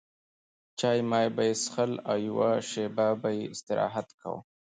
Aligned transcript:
چای 0.79 0.99
مای 1.09 1.27
به 1.35 1.41
یې 1.47 1.53
څښل 1.61 1.91
او 2.09 2.17
یوه 2.27 2.49
شېبه 2.69 3.07
به 3.21 3.29
یې 3.37 3.43
استراحت 3.53 4.07
کاوه. 4.19 4.41